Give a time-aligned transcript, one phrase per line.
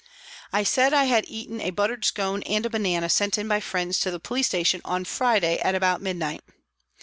[0.51, 3.99] I said I had eaten a buttered scone and a banana sent in by friends
[3.99, 6.41] to the police station on Friday at about midnight.